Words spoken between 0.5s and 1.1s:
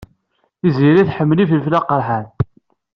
Tiziri